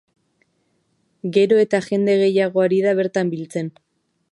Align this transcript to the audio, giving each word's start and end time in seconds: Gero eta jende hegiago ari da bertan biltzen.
Gero 1.35 1.59
eta 1.65 1.81
jende 1.89 2.17
hegiago 2.23 2.65
ari 2.65 2.83
da 2.89 2.97
bertan 3.03 3.33
biltzen. 3.35 3.71